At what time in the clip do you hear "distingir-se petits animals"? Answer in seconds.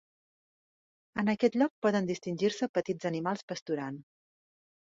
2.11-3.47